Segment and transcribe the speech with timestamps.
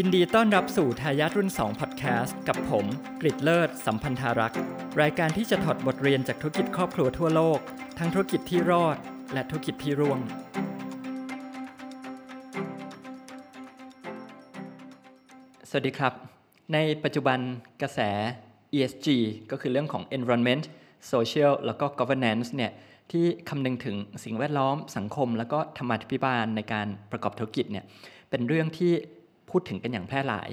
[0.00, 2.86] ยินดีต้อนรับสู่ทายาทรุ่น2 Podcast กับผม
[3.20, 4.58] กริดเลิศ สัมพันธารักษ์
[5.00, 7.58] รายการที่จะถอดบทเรียนจากธุรกิจครอบครัวทั่วโลก
[7.98, 8.96] ทั้งธุรกิจที่รอด
[9.32, 10.18] และธุรกิจที่ร่วง
[15.68, 16.12] สวัสดีครับ
[16.72, 17.38] ในปัจจุบัน
[17.82, 18.00] กระแส
[18.74, 19.06] ESG
[19.50, 20.64] ก็คือเรื่องของ environment
[21.12, 22.72] social แล้วก็ governance เนี่ย
[23.12, 27.84] ที่คำนึงถึงสิ่งแวดล้อมสังคม แล้วก็ธรรมาธิบาลในการประกอบธุรกิจเนี่ย
[28.30, 28.94] เป็นเรื่องที่
[29.50, 30.48] พูดถึงกันอย่างแพร่หลาย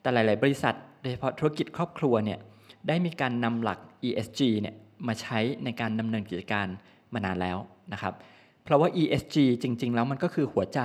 [0.00, 2.38] แต่หลาย ๆ บริษัท โดยเฉพาะธุรกิจครอบครัวเนี่ย
[2.88, 4.74] ได้มีการนำหลัก ESG เนี่ย
[5.06, 6.66] มาใช้ในการดำเนินกิจการ
[7.14, 7.58] มานานแล้ว
[7.92, 8.14] นะครับ
[8.64, 10.80] เพราะว่า ESG จริง ๆ แล้วมันก็คือหัวใจ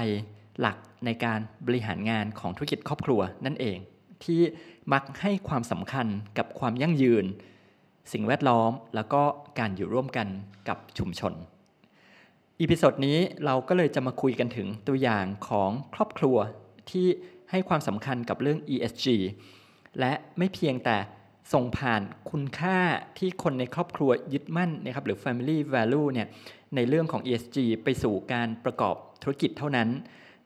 [0.59, 3.77] หลักในการบริหารงานของธุรกิจครอบครัวนั่นเอง
[4.23, 4.41] ที่
[4.93, 6.07] มักให้ความสำคัญ
[6.37, 7.25] กับความยั่งยืน
[8.13, 9.21] สิ่งแวดล้อมแล้วก็
[9.59, 10.27] การอยู่ร่วมกัน
[10.67, 11.33] กับชุมชน
[12.61, 16.37] episode นี้เราก็เลยจะมาคุยกันถึงตัวอย่างของครอบครัว
[16.91, 17.07] ที่
[17.51, 19.05] ให้ความสำคัญกับเรื่อง ESG
[19.99, 20.97] และไม่เพียงแต่
[21.53, 22.77] ส่งผ่านคุณค่า
[23.17, 26.27] ที่คนในครอบครัวยึดมั่นนะครับหรือ family value เนี่ย
[26.75, 29.89] ในเรื่องของ ESG ไปสู่การประกอบธุรกิจเท่านั้น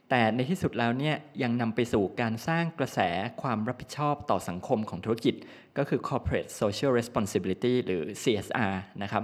[0.09, 2.99] แต่ในที่สุดแล้วเนี่ยยังนำไปสู่การสร้างกระแส
[3.41, 5.35] ความรับผิดชอบต่อสังคมของธุรกิจ
[5.77, 9.23] ก็คือ corporate social responsibility หรือ CSR นะครับ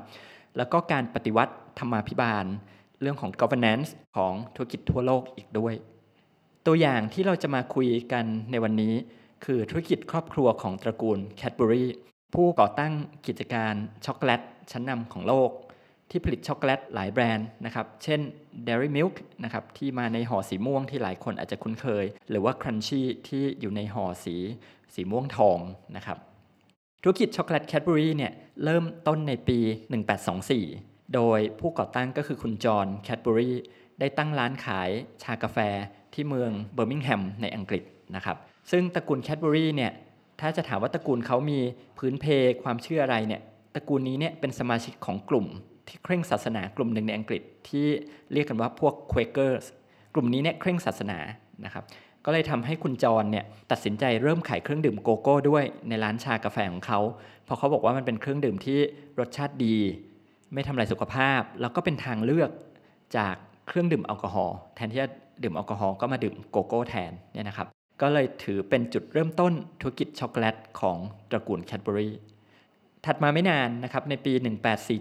[0.57, 2.45] แล้วก็การปฏิวัติธรรมาภิบาล
[3.01, 5.73] เรื่องของ governance ของธุรกิจทั่วโลกอีกด้วย
[6.65, 8.93] ตัวอย่างที่เราจะมาคุยกันในวันนี้
[9.45, 11.85] คือธุรกิจครอบครัวของตระกูลแคดบรี
[12.35, 12.93] ผู้ก่อตั้ง
[13.27, 13.73] กิจการ
[14.05, 15.51] ช็อกโกแลตชั้นนำของโลก
[16.09, 18.19] ที่ผลิตช็อกโกแลตหลายแบรนด์นะครับ เช่น
[18.67, 24.35] Dairy Milk นะครับที่มาในห่อสีม่วงที่หลายคนอาจจะคุ้นเคย หรือว่า Crunchy ที่อยู่ในห่อสี
[24.93, 25.59] สีม่วงทอง
[25.95, 26.17] นะครับ
[27.03, 29.59] ธุรกิจช็อกโกแลตแคดบรีเนี่ยเริ่มต้นในปี
[30.37, 33.51] 1824 โดยผู้ก่อตั้งก็คือคุณจอห์นแคดบรี
[33.99, 34.89] ได้ตั้งร้านขาย
[35.23, 35.57] ชากาแฟ
[36.13, 37.83] ที่เมืองเบอร์มิงแฮมในอังกฤษ
[38.15, 38.37] นะครับ
[38.71, 39.91] ซึ่งตระกูลแคดบรีเนี่ย
[40.41, 41.59] ถ้าจะถามว่าตระกูลเขามี
[41.97, 42.25] พื้นเพ
[42.63, 43.41] ความเชื่ออะไรเนี่ย
[43.75, 45.45] ตระกูลนี้เนี่ยเป็นสมาชิกของกลุ่ม
[45.87, 47.87] ที่เคร่งศาสนากลุ่มหนึ่งในอังกฤษ ที่
[48.33, 49.65] เรียกกันว่าพวก Quakers
[50.13, 51.19] กลุ่มนี้เนี่ยเคร่งศาสนา
[51.65, 51.83] นะครับ
[52.25, 56.99] ก็เลยทำให้คุณจอห์นเนี่ยตัดสินใจเริ่มขายเครื่องดื่มโกโก้ด้วยในร้านชากาแฟของเขา
[57.45, 58.79] เพราะเขาบอกว่ามันเป็นเครื่องดื่มที่
[59.19, 59.77] รสชาติดี
[60.53, 62.49] ไม่ทำลายสุขภาพ แล้วก็เป็นทางเลือก
[63.17, 63.35] จาก
[63.67, 65.09] เครื่องดื่มแอลกอฮอล์แทนที่จะ
[65.43, 67.67] ดื่มแอลกอฮอล์ก็มาดื่มโกโก้แทนเนี่ยนะครับ
[68.01, 70.97] ก็เลยถือเป็นจุดเริ่มต้นธุรกิจช็อกโกแลตของ
[71.29, 72.13] ตระกูลแคดเบอรี่
[73.05, 74.33] ถัดมาไม่นานนะครับในปี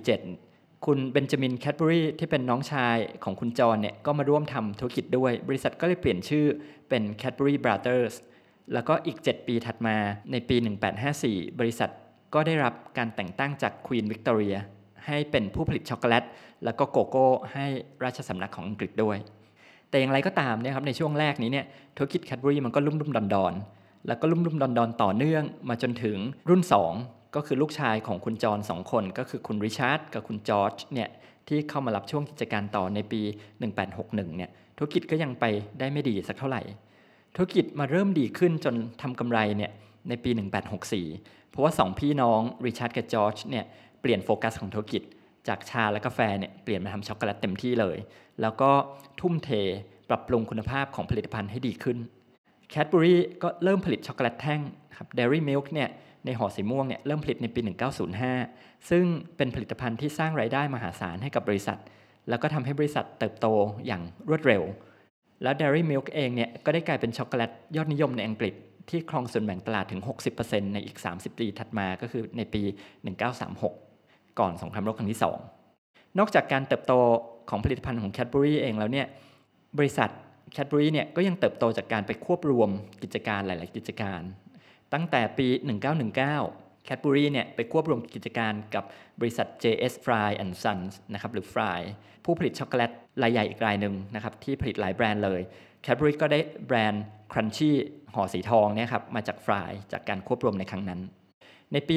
[0.08, 6.46] 1847 คุณเบนจามินแคดเบอรี่ที่เป็นน้องชายของคุณจอห์นเนี่ยก็มาร่วมทำธุรกิจด้วย บริษัทก็เลยเปลี่ยนชื่อ
[6.88, 8.14] เป็น Cadbury Brothers
[8.72, 9.96] แล้วก็อีก 7 ปีถัดมา
[10.30, 10.56] ในปี
[11.08, 11.90] 1854 บริษัท
[12.34, 14.56] ก็ได้รับการแต่งตั้งจากควีนวิกตอเรีย
[15.06, 16.24] ให้เป็นผู้ผลิตช็อกโกแลต
[16.64, 17.66] แล้วก็โกโก้ให้
[18.04, 19.18] ราชสำนักของอังกฤษด้วย
[19.90, 21.66] แต่อย่างไรก็ตามเนี่ยครับในช่วงแรกนี้เนี่ย
[21.96, 23.52] ธุรกิจแคดบรี่มันก็ลุ่มลุ่มดอนดอน
[24.06, 26.16] แล้วก็ลุ่มลุ่มดอนดอนต่อเนื่องมาจนถึง
[26.48, 26.62] รุ่น
[26.98, 31.08] 2 ก็คือลูกชายของคุณจอห์นสองคน ก็คือคุณริชาร์ดกับคุณจอร์จเนี่ย
[31.48, 33.20] ที่เข้ามารับช่วงกิจการต่อในปี
[33.78, 35.44] 1861เนี่ยธุรกิจก็ยังไป
[35.78, 36.62] ได้ไม่ดีสักเท่าไหร่
[37.36, 39.70] ธุรกิจมาเริ่มดีขึ้นจนทำกำไรเนี่ย
[40.08, 40.30] ในปี
[40.90, 43.64] 1864 เพราะว่า 2 พี่น้องริชาร์ดกับจอร์จเนี่ย
[44.00, 45.02] เปลี่ยนโฟกัสของธุรกิจ
[45.48, 47.98] จากชาและกาแฟเนี่ยเปลี่ยนมาทำช็อกโกแลตเต็มที่เลย
[48.40, 48.70] แล้วก็
[49.20, 49.50] ทุ่มเท
[50.08, 51.98] ปรับปรุงคุณภาพของผลิตภัณฑ์ให้ดีขึ้น
[52.70, 54.60] แคดบูรี่ก็เริ่มผลิตช็อกโกแลตแท่ง
[54.96, 55.88] ครับ Dairy Milk เนี่ย
[56.24, 57.60] ในห่อสีม่วงเนี่ยเริ่มผลิตในปี
[58.24, 59.04] 1905 ซึ่ง
[59.36, 61.78] เป็นผลิตภัณฑ์ที่สร้างรายได้มหาศาลให้กับบริษัท
[62.28, 63.46] แล้วก็ทำให้บริษัทเติบโต
[63.86, 64.62] อย่างรวดเร็ว
[65.42, 68.54] แล้ว Dairy Milk เองเนี่ยก็ได้กลายเป็นช็อกโกแลตยอดนิยมในอังกฤษ
[68.90, 70.02] ที่ครองส่วนแบ่งตลาดถึง
[70.38, 72.62] 60%ในอีก 30 ปีถัดมาก็คือในปี
[73.28, 73.87] 1936
[74.40, 75.20] ก่อนสงครามโลกครั้งที่
[75.68, 76.92] 2 นอกจากการเติบโต
[77.50, 79.06] ของผลิตภัณฑ์ของแคดบรีเองแล้วเนี่ย
[79.78, 80.10] บริษัท
[80.52, 82.70] แคดบรีเนี่ยก็ยังเติบโตจากการไปควบรวม
[83.02, 84.20] กิจการหลาย ๆ กิจการ
[84.92, 85.48] ตั้งแต่ปี
[86.16, 88.84] 1919แคดบูรีเนี่ยไปควบรวมกิจการกับ
[89.20, 91.80] บริษัท JS Fry and Sons นะครับหรือ Fry
[92.24, 92.90] ผู้ผลิตช็อกโกแลต
[93.22, 95.40] รายใหญ่อีกรายหนึ่งนะครับที่ผลิตหลายแบรนด์เลย
[95.82, 97.70] แคดบูรีก็ได้แบรนด์ Crunchy
[98.14, 101.00] ห่อสีทองเนี่ยครับมาจาก Fry จากการควบรวมในครั้งนั้น
[101.72, 101.94] ในปี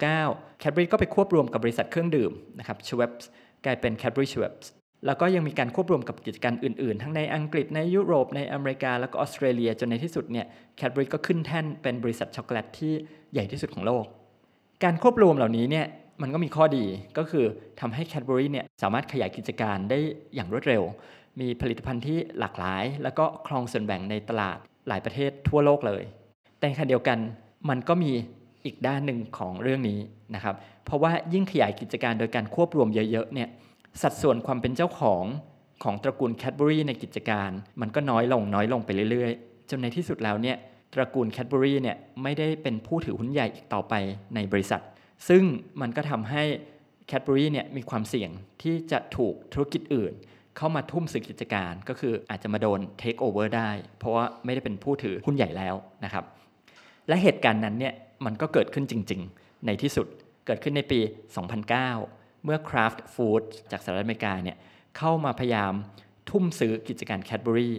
[0.00, 3.24] 1969 Cadbury ก็ไปควบรวมกับบริษัทเครื่องดื่มนะครับ Schweppes
[3.64, 4.66] กลายเป็น Cadbury Schweppes
[5.06, 10.46] แล้วก็ยังมีการควบรวมกับกิจการอื่นๆ ทั้งในอังกฤษในยุโรปในอเมริกา แล้วก็ออสเตรเลียจนในที่สุดเนี่ย
[10.78, 12.92] Cadbury ก็ขึ้นแท่นเป็นบริษัทช็อกโกแลตที่
[13.32, 14.04] ใหญ่ที่สุดของโลก
[14.84, 15.86] การควบรวมเหล่านี้เนี่ย
[16.22, 16.84] มันก็มีข้อดี
[17.18, 17.44] ก็คือ
[17.80, 19.98] ทำให้ Cadbury เนี่ยสามารถขยายกิจการได้
[20.34, 20.82] อย่างรวดเร็ว
[21.40, 24.58] มีผลิตภัณฑ์ที่หลากหลาย แล้วก็ครองส่วนแบ่งในตลาด
[24.88, 26.02] หลายประเทศทั่วโลกเลย
[26.58, 27.18] แต่ขณะเดียวกัน
[27.68, 28.12] มันก็มี
[28.64, 30.00] อีกด้านหนึ่งของเรื่องนี้
[30.34, 33.48] นะครับ เพราะว่ายิ่งขยายกิจการโดยการควบรวมเยอะๆเนี่ย
[34.02, 35.24] สัดส่วนความเป็นเจ้าของ
[35.84, 37.50] ของตระกูลแคดเบอรี่ในกิจการ
[37.80, 40.56] มันก็น้อยลงน้อยลงไปเรื่อยๆ จนในที่สุดแล้วเนี่ย
[40.94, 43.94] ตระกูลแคดเบอรี่เนี่ยไม่ได้เป็นผู้ถือหุ้นใหญ่อีกต่อไป
[44.34, 44.82] ในบริษัท
[45.28, 45.42] ซึ่ง
[45.80, 46.42] มันก็ทำให้
[47.06, 48.30] แคดเบอรี่เนี่ยมีความเสี่ยง
[48.62, 50.12] ที่จะถูกธุรกิจอื่น
[50.56, 55.74] เข้ามาทุ่มซื้อกิจการก็คืออาจจะมาโดนเทคโอเวอร์ได้ เพราะว่าไม่ได้เป็นผู้ถือหุ้นใหญ่แล้ว
[56.04, 56.24] นะครับ
[57.08, 57.94] และเหตุการณ์นั้นเนี่ย
[58.24, 60.06] มันก็เกิดขึ้นจริง ๆ ในที่สุด
[60.46, 61.00] เกิดขึ้นในปี
[61.72, 64.56] 2009 เมื่อ Kraft Foods จากสหรัฐอเมริกาเนี่ย
[64.98, 65.72] เข้ามาพยายาม
[66.30, 67.74] ทุ่มซื้อกิจการแคดเบอรี่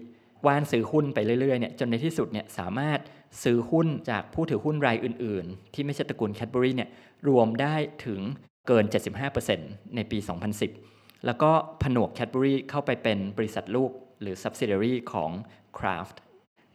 [0.46, 3.00] วานซื้อหุ้นไปเรื่อยๆเนี่ยจนในที่สุดเนี่ยสามารถ
[3.44, 6.90] ซื้อหุ้นจากผู้ถือหุ้นรายอื่น ๆ ที่ไม่ใช่ตระกูลแคดเบอรี่เนี่ย
[7.28, 7.76] รวมได้
[8.06, 8.22] ถึง
[8.68, 8.86] เกิน
[9.40, 10.18] 75%ในปี
[10.72, 11.52] 2010 แล้วก็
[11.84, 15.32] ผนวกแคดเบอรี่เข้าไปเป็นบริษัทลูกหรือ subsidiary ของ
[15.78, 16.16] Kraft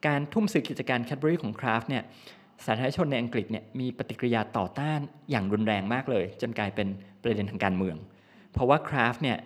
[0.06, 2.04] การทุ่มซื้อกิจการแคดเบอรี่ของ Kraft เนี่ย
[2.66, 6.88] สาธารณชนในอังกฤษเนี่ยมีปฏิกิริยาต่อต้านอย่างรุนแรงมากเลย จนกลายเป็น
[7.22, 7.96] ประเด็นทางการเมือง
[8.52, 9.38] เพราะว่า Kraft เนี่ย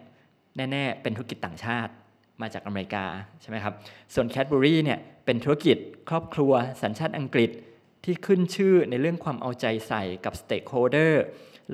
[0.56, 1.93] แน่ๆ เป็นธุรกิจต่างชาติ
[2.40, 3.05] มาจากอเมริกา
[3.40, 3.75] ใช่ไหมครับ
[4.14, 5.76] ส่วนแคดบอรี่เนี่ยเป็นธุรกิจ
[6.08, 6.52] ครอบครัว
[6.82, 7.50] สัญชาติอังกฤษ
[8.05, 11.25] ที่ขึ้นชื่อในเรื่องความเอาใจใส่กับ stakeholder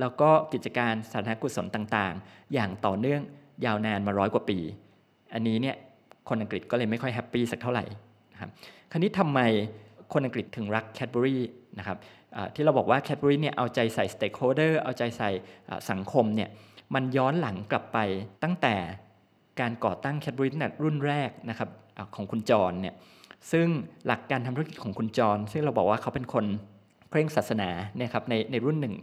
[0.00, 3.22] แล้วก็กิจการสาธารณกุศลต่างๆ อย่างต่อเนื่อง
[3.64, 4.58] ยาวนานมาร้อยกว่าปี
[5.34, 5.76] อันนี้เนี่ย
[6.28, 7.84] คนอังกฤษก็เลยไม่ค่อย happy สักเท่าไหร่
[8.32, 8.50] นะครับ
[8.90, 9.40] คราวนี้ทำไม
[10.12, 11.42] คนอังกฤษถึงรักแคดเบอรี่
[11.78, 11.98] นะครับ
[12.54, 15.30] ที่เราบอกว่าแคดเบอรี่เนี่ยเอาใจใส่ stakeholder เอาใจใส่
[15.90, 16.48] สังคมเนี่ย
[16.94, 17.98] มันย้อนหลังกลับไป
[18.42, 18.74] ตั้งแต่
[19.60, 20.52] การก่อตั้งแคดเบอรี่
[20.82, 22.94] รุ่นแรกนะครับของคุณจอห์นเนี่ย
[23.52, 23.66] ซึ่ง
[24.06, 26.44] หลักการทำธุรกิจของคุณจอห์น ซึ่งเราบอกว่าเขาเป็นคน
[27.10, 28.94] เคร่งศาสนาเนี่ยครับในในรุ่นหนึ่ง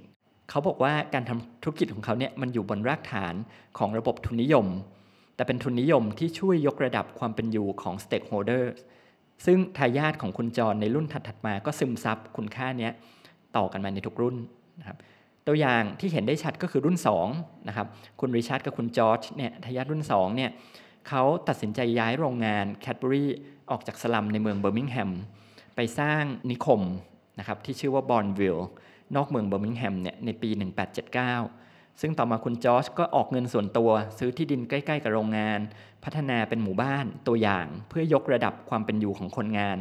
[0.50, 3.36] เขาบอกว่าการทำธุรกิจของเขาเนี่ยมันอยู่บนรากฐาน
[3.78, 4.68] ของระบบทุนนิยม
[5.36, 8.74] แต่เป็นทุนนิยมที่ช่วยยกระดับความเป็นอยู่ของ stakeholder
[9.46, 12.90] ซึ่งทายาทของคุณจอห์นในรุ่นถัดๆมา ก็ซึมซับคุณค่านี้
[13.58, 14.36] ต่อกันมาในทุกรุ่น
[14.80, 14.98] นะครับ
[15.48, 16.98] ตัวอย่างที่เห็นได้ชัดก็คือรุ่น
[17.32, 17.88] 2นะครับ
[18.20, 20.52] คุณริชาร์ดกับคุณจอร์จเนี่ยทายาทรุ่น2เนี่ย
[21.08, 23.30] เขาตัดสินใจย้ายโรงงานแคดเบอรี่
[23.72, 25.12] ออกจากสลัมในเมืองเบอร์มิงแฮม
[25.76, 26.82] ไปสร้างนิคม
[27.40, 28.68] นะครับที่ชื่อว่าบอร์นวิลล์
[29.16, 30.50] นอกเมืองเบอร์มิงแฮมเนี่ยในปี
[31.14, 31.67] 1879
[32.02, 35.60] ซึ่งต่อมาคุณจอร์จก็ออกเงินส่วนตัว ซื้อที่ดินใกล้ ๆ กับโรงงาน
[36.04, 39.78] พัฒนาเป็นหมู่บ้านตัวอย่าง เพื่อยกระดับความเป็นอยู่ของคนงาน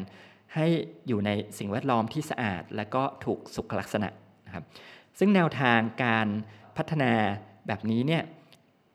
[0.55, 0.67] ให้
[1.09, 4.09] อยู่ในสิ่งแวดล้อมที่สะอาด และก็ถูกสุขลักษณะ
[4.47, 4.65] นะครับ
[5.19, 6.27] ซึ่งแนวทางการ
[6.77, 7.13] พัฒนา
[7.67, 8.23] แบบนี้เนี่ย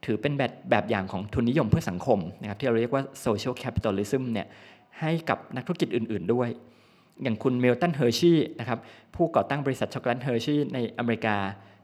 [0.05, 4.47] ถือเป็นแบบแบบอย่างของทุนนิยมเพื่อสังคมนะครับที่เราเรียกว่า social capitalism เนี่ย
[4.99, 6.49] ให้กับนักธุรกิจอื่น ๆด้วย
[7.23, 8.79] อย่างคุณมิลตันเฮอร์ชีนะครับ
[9.15, 11.37] ผู้ก่อตั้งบริษัทช็อกโกแลตเฮอร์ชีในอเมริกา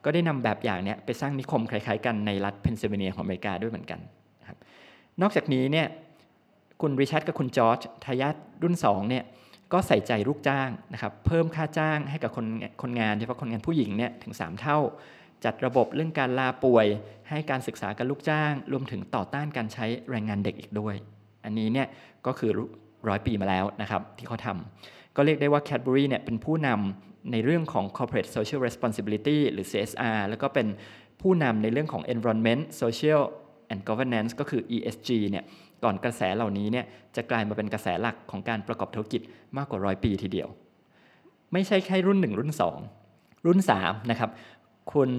[0.06, 4.00] ก็ได้นำแบบอย่างนี้ไปสร้างนิคมคล้ายๆกันในรัฐเพนซิลเวเนียของอเมริกาด้วยเหมือนกัน
[4.48, 4.58] ครับ
[5.22, 5.88] นอกจากนี้เนี่ย
[6.82, 9.24] คุณริชาร์ดกับคุณจอร์จทายาทรุ่น2เนี่ย
[9.74, 12.46] ก็ใส่ใจลูกจ้างนะครับเพิ่มค่าจ้างให้กับคน
[12.82, 14.80] คนงานโดยเฉพาะคนงานผู้หญิงเนี่ยถึง 3 เท่า
[15.46, 16.88] จัดระบบเรื่องการลาป่วย
[17.30, 20.96] ให้การศึกษากับลูกจ้าง รวมถึงต่อต้านการใช้แรงงานเด็กอีกด้วย
[21.46, 21.88] อันนี้เนี่ย
[22.26, 22.52] ก็คือ
[23.08, 30.68] ร้อยปีมาแล้วนะครับที่เขาทำก็เรียกได้ว่า Cadbury เนี่ยเป็นผู้นำ ในเรื่องของ corporate social responsibility หรือ CSR แล้วก็เป็น
[31.22, 33.22] ผู้นำในเรื่องของ environment social
[33.72, 35.44] and governance ก็คือ ESG เนี่ย
[35.84, 36.86] ก่อนกระแสเหล่านี้เนี่ย
[37.16, 39.22] จะกลายมาเป็นกระแสหลักของการประกอบธุรกิจ
[39.58, 40.50] มากกว่าร้อยปีทีเดียว
[41.54, 42.52] ไม่ใช่แค่รุ่น 1 รุ่น
[43.00, 44.30] 2 รุ่น 3 นะครับ
[44.94, 45.10] คุณ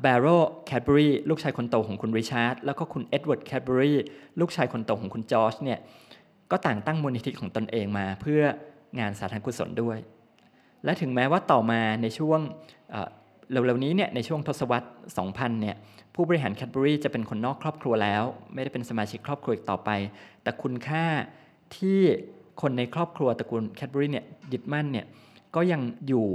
[0.00, 0.26] แบร์โรว์
[0.66, 3.92] แคดเบอรีลูกชายคนโตของคุณริชาร์ดแล้วก็คุณเอ็ดเวิร์ดแคดเบอรี
[4.40, 5.78] ลูกชายคนโตของคุณจอร์จเนี่ย
[6.50, 8.42] ก็ต่างตั้งมูลนิธิของตนเองมาเพื่อ
[9.00, 9.98] งานสาธารณกุศลด้วย
[10.84, 12.40] และถึงแม้ว่าต่อมาในช่วง
[13.50, 14.88] เร็วๆนี้เนี่ยในช่วงทศวรรษ
[15.24, 15.76] 2000 เนี่ย
[16.14, 18.22] ผู้บริหารแคดเบอรี่จะเป็นคนนอกครอบครัวแล้ว
[18.54, 19.90] ไม่ได้เป็นสมาชิกครอบครัวอีกต่อไป
[20.42, 21.04] แต่คุณค่า
[21.76, 21.98] ที่
[22.62, 25.06] คนในครอบครัวตระกูลแคดเบอรี่เนี่ยยึดมั่นเนี่ย
[25.54, 26.26] ก็ยังอยู่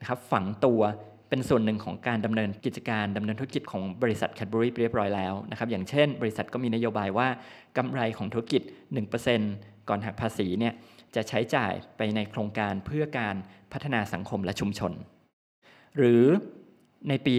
[0.00, 0.80] นะครับฝังตัว
[1.28, 7.28] เป็นส่วนหนึ่งของการดำเนินกิจการดำเนินธุรกิจของบริษัทแคดเบอรี่เรียบร้อยแล้วนะครับอย่างเช่น บริษัทก็มีนโยบายว่า
[7.76, 8.62] กำไรของธุรกิจ
[9.24, 10.72] 1%ก่อนหักภาษีเนี่ย
[11.14, 13.36] จะใช้จ่ายไปในโครงการเพื่อการ
[13.72, 14.92] พัฒนาสังคมและชุมชน
[15.96, 16.24] หรือ
[17.08, 17.36] ในปี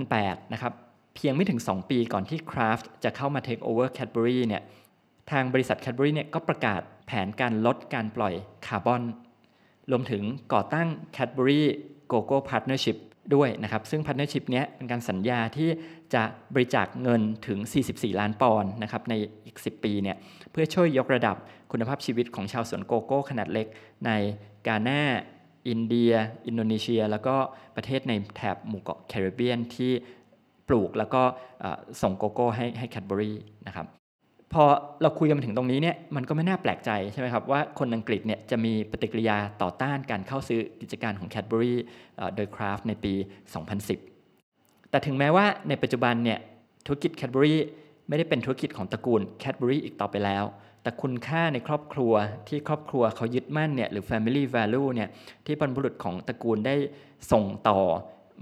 [0.00, 0.72] 2008 นะครับ
[1.14, 4.62] เพียงไม่ถึง 2 ปีก่อนที่ Kraft จะเข้ามา take over Cadbury เนี่ย
[5.30, 8.34] ทางบริษัท Cadbury เนี่ยก็ประกาศแผนการลดการปล่อย
[8.66, 9.02] คาร์บอน
[9.90, 11.62] รวมถึงก่อตั้ง Cadbury
[12.12, 12.96] Gogo Partnership
[13.34, 15.68] ด้วยนะครับซึ่ง Partnership นี้เป็นการสัญญาที่
[16.14, 16.22] จะ
[16.54, 17.58] บริจาคเงินถึง
[17.90, 19.14] 44 ล้านปอนด์นะครับใน
[19.46, 20.16] อีก 10 ปีเนี่ย
[20.52, 21.36] เพื่อช่วยยกระดับ
[21.72, 23.66] คุณภาพชีวิตของชาวสวนโกโก้ขนาดเล็ก
[24.06, 24.10] ใน
[24.66, 25.02] กาหน้า
[25.68, 26.12] อินเดีย
[26.46, 27.36] อินโดนีเซีย แล้วก็
[27.76, 29.92] ประเทศในแถบหมู่เกาะแคริบเบียนที่
[30.68, 31.22] ปลูกแล้วก็
[32.02, 33.36] ส่งโกโก้ให้ให้แคดเบอรี่
[33.66, 33.86] นะครับ
[34.54, 34.64] พอ
[35.02, 41.72] เราคุยกันมาถึงตรงนี้เนี่ยมันก็ไม่น่าแปลกใจใช่ไหมครับว่าคนอังกฤษเนี่ยจะมีปฏิกิริยาต่อต้านการเข้าซื้อกิจการของแคดบรี
[42.36, 43.14] โดยคราฟในปี
[44.02, 46.38] 2010 แต่ถึงแม้ว่าในปัจจุบันเนี่ย
[46.86, 47.54] ธุรกิจแคดบรี
[48.08, 50.44] ไม่ได้เป็นธุรกิจของตระกูลแคดบรีอีกต่อไปแล้ว
[50.82, 52.12] แต่คุณค่าในครอบครัว
[52.48, 55.08] ที่ครอบครัวเขายึดมั่นเนี่ยหรือ family value เนี่ย
[55.46, 56.74] ที่บรรพบุรุษของตระกูลได้
[57.32, 57.78] ส่งต่อ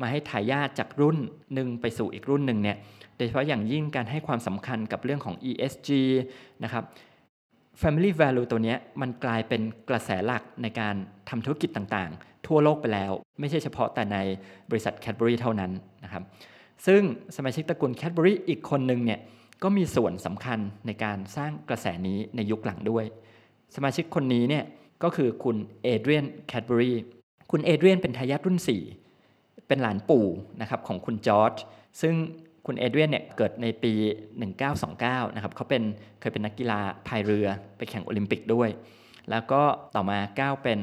[0.00, 1.18] มาให้ทายาทจากรุ่น
[1.54, 2.76] หนึ่งไปสู่อีกรุ่นหนึ่งเนี่ย
[3.16, 5.88] โดยเฉพาะอย่างยิ่งการให้ความสำคัญกับเรื่องของ ESG
[6.64, 6.84] นะครับ
[7.80, 10.94] Family Value ตัวนี้มันกลายเป็นกระแสหลักในการ
[11.28, 14.18] ทำธุรกิจต่างๆ ทั่วโลกไปแล้ว ไม่ใช่เฉพาะแต่ใน
[14.70, 15.72] บริษัท Cadbury เท่านั้น
[16.04, 16.22] นะครับ
[16.86, 17.02] ซึ่ง
[17.36, 19.20] สมาชิกตระกูล Cadbury อีกคนหนึ่งเนี่ย
[19.62, 23.04] ก็มีส่วนสำคัญในการสร้างกระแสนี้ในยุคหลังด้วย
[23.76, 24.64] สมาชิกคนนี้เนี่ย
[25.02, 26.92] ก็คือคุณเอเดรียนแคดเบอรี
[27.50, 29.09] คุณเอเดรียนเป็นทายาทรุ่น 4
[29.70, 30.26] เป็นหลานปู่
[30.60, 31.54] นะครับของคุณจอร์จ
[32.00, 32.14] ซึ่ง
[32.66, 33.92] คุณเอเดรียนเนี่ยเกิดในปี
[34.64, 35.82] 1929 นะครับเขาเป็น
[36.20, 37.46] เคยเป็นนักกีฬาพายเรือ
[37.76, 38.68] ไปแข่งโอลิมปิกด้วย
[39.30, 39.62] แล้วก็
[39.94, 40.78] ต่อมาก้าวเป็น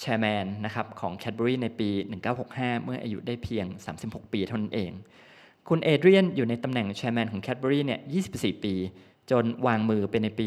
[0.00, 1.90] chairman นะครับของแคดเบอรีในปี
[2.36, 3.66] 1965 เมื่ออายุได้เพียง
[3.98, 4.92] 36 ปีเท่านั้นเอง
[5.68, 8.00] คุณเอเดรียนอยู่ในตำแหน่ง chairman ของแคดเบอรี่เนี่ย
[8.32, 8.74] 24 ปี
[9.30, 10.46] จนวางมือเป็นในปี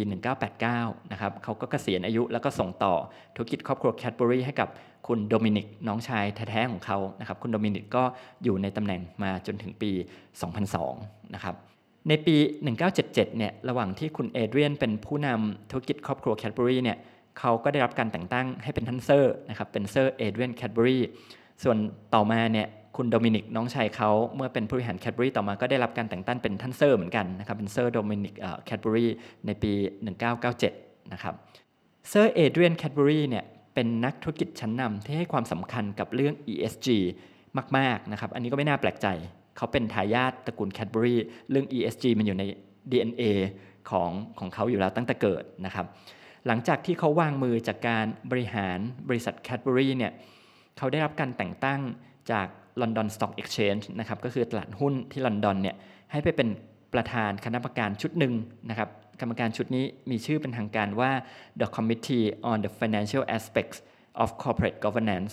[0.55, 2.93] 1989 นะครับเขาก็เกษียณอายุแล้วก็ส่งต่อ
[3.35, 4.69] ธุรกิจครอบครัวแคดเบอรี่ให้กับ
[5.07, 8.03] คุณโดมินิกน้องชายแท้ๆของเขานะครับคุณโดมินิกก็
[8.43, 9.91] อยู่ในตำแหน่งมาจนถึงปี
[10.61, 11.55] 2002 นะครับ
[12.09, 12.35] ในปี
[12.81, 16.97] 1977 เนี่ยระหว่างที่คุณเอเดรียนเป็นผู้นำธุรกิจครอบครัวแคดเบอรี่เนี่ย
[17.39, 21.03] เขาก็ได้รับการแต่งตั้งให้เป็นท่านเซอร์นะครับเป็นเซอร์เอเดรียนแคดเบอรี่
[21.63, 21.77] ส่วน
[22.13, 28.33] ต่อมาเนี่ย คุณโดมินิกน้องชายเขาเมื่อเป็นผู้บริหารแคดเบอรี่ต่อมาก็ได้รับการแต่งตั้งเป็นท่านเซอร์เหมือนกันนะครับเป็นเซอร์โดมินิก
[28.65, 29.05] แคดเบอรี่
[29.45, 29.73] ในปี
[30.41, 31.33] 1997 นะครับ
[32.09, 36.87] เซอร์เอเดรียนแคดเบอรี่เนี่ยเป็นนักธุรกิจชั้นนำที่ให้ความสำคัญกับเรื่อง ESG
[37.77, 39.07] มากๆนะครับอันนี้ก็ไม่น่าแปลกใจ
[39.57, 41.13] เขาเป็นทายาทตระกูลแคดบรี
[41.49, 42.43] เรื่อง ESG มันอยู่ใน
[42.91, 43.23] DNA
[43.89, 45.85] ของของเขาอยู่แล้วตั้งแต่เกิดนะครับ
[46.47, 48.77] หลังจากที่เขาวางมือจากการบริหาร
[49.09, 50.11] บริษัทแคดบรีเนี่ย
[50.77, 51.81] เขาได้รับการแต่งตั้ง
[52.31, 52.47] จาก
[52.81, 55.75] London Stock Exchange นะครับก็คือตลาดหุ้นที่ลอนดอนเนี่ย
[56.11, 56.49] ให้ไปเป็น
[56.93, 58.33] ประธานคณะกรรมการชุดหนึ่ง
[58.69, 58.89] นะครับ
[59.21, 61.11] กรรมการชุดนี้มีชื่อเป็นทางการว่า
[61.59, 63.77] The Committee on the Financial Aspects
[64.21, 65.31] of Corporate Governance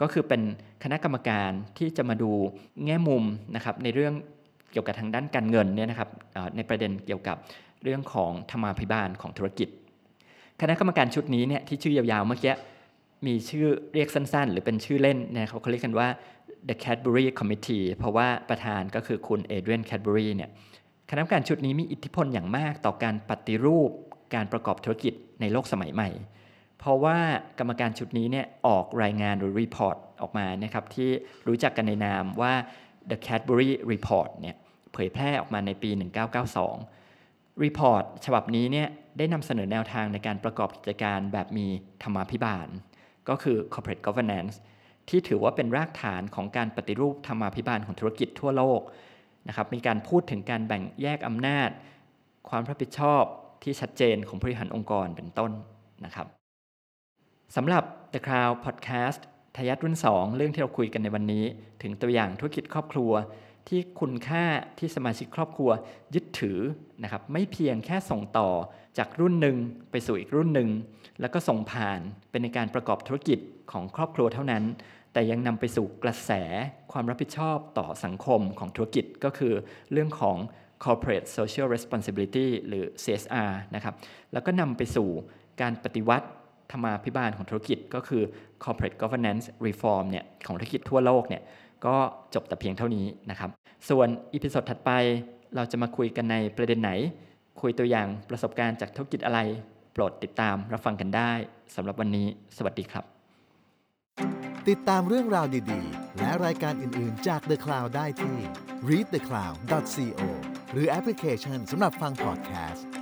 [0.00, 0.42] ก็คือเป็น
[0.84, 2.32] คณะกรรมการที่จะมาดู
[2.84, 3.24] แง่มุม
[3.54, 4.14] นะครับในเรื่อง
[4.72, 6.10] เกี่ยวกับทางด้านการเงินเนี่ยนะครับ
[6.56, 7.36] ในประเด็นเกี่ยวกับ
[7.82, 9.68] เรื่องของธรรมาภิบาลของธุรกิจ
[10.60, 12.54] คณะกรรมการชุดนี้เนี่ยที่ชื่อยาวๆเมื่อกี้
[13.26, 16.08] มีชื่อเรียกสั้นๆ หรือเป็นชื่อเล่นนะครับเขาเรียกกันว่า
[16.68, 20.50] The Cadbury Committee เพราะว่าประธานก็คือคุณเอเดรียนแคดเบอรีเนี่ย
[21.10, 23.90] คณะกรรมการชุดนี้มีอิทธิพลอย่างมากต่อการปฏิรูป
[24.34, 26.10] การประกอบธุรกิจในโลกสมัยใหม่
[26.78, 27.18] เพราะว่า
[27.58, 31.10] กรรมการชุดนี้เนี่ยออกรายงานหรือ report ออกมานะครับที่
[31.46, 32.54] รู้จักกันในนามว่า
[33.10, 34.56] The Cadbury Report เนี่ย
[34.92, 35.90] เผยแพร่ออกมาในปี
[36.76, 41.66] 1992 report ฉบับนี้เนี่ยได้นำเสนอแนวทางในการประกอบกิจการแบบมี
[42.02, 42.68] ธรรมาภิบาล
[43.28, 44.54] ก็คือ corporate governance
[45.08, 48.80] ที่ถือว่าเป็นรากฐานของการปฏิรูปธรรมาภิบาลของธุรกิจทั่วโลก
[49.48, 51.70] นะครับมีการพูดถึงการแบ่งแยกอำนาจ
[52.48, 53.22] ความรับผิดชอบ
[53.62, 55.52] ที่ชัดเจนของบริหารองค์กรเป็นต้น
[56.04, 56.26] นะครับ
[57.56, 59.20] สำหรับ The Cloud Podcast
[59.56, 61.44] ทายัดรุ่น 2 เรื่องที่เราคุยกันในวันนี้
[61.82, 63.12] ถึงตัวอย่างธุรกิจครอบครัว
[63.68, 64.44] ที่คุณค่า
[64.78, 65.70] ที่สมาชิกครอบครัว
[66.14, 66.58] ยึดถือ
[67.02, 68.50] นะครับไม่เพียงแค่ส่งต่อ
[68.98, 69.56] จากรุ่นหนึ่ง
[69.90, 70.68] ไปสู่อีกรุ่นหนึ่ง
[71.20, 73.38] แล้วก็ส่งผ่านเป็นในการประกอบธุรกิจ
[73.72, 74.64] ของครอบครัวเท่านั้น
[75.12, 76.30] แต่ยังนำไปสู่กระแส
[76.92, 79.54] ความรับผิดชอบต่อสังคมของธุรกิจก็คือ
[79.92, 80.36] เรื่องของ
[80.84, 83.94] corporate social responsibility หรือ CSR นะครับ
[84.32, 85.08] แล้วก็นำไปสู่
[85.60, 86.26] การปฏิวัติ
[86.72, 88.22] ธรรมาภิบาลของธุรกิจก็คือ
[88.64, 91.42] corporate governance reform เนี่ยของธุรกิจทั่วโลกเนี่ย
[91.86, 91.96] ก็
[92.34, 93.50] จบแต่เพียงเท่านี้นะครับ
[93.88, 94.90] ส่วน episode ถัดไป
[95.56, 96.90] เราจะมาคุยกันในประเด็นไหน
[97.60, 99.40] คุยตัวอย่างประสบการณ์จากธุรกิจอะไร
[99.92, 101.32] โปรดติดตามรับฟังกันได้
[101.74, 102.26] สำหรับวันนี้
[102.56, 103.04] สวัสดีครับ
[104.68, 108.36] ติดตามเรื่องราวดีๆ และรายการอื่นๆจาก The Cloud ได้ที่
[108.88, 110.20] readthecloud.co
[110.72, 112.93] หรือแอปพลิเคชันสำหรับฟังพอดแคสต์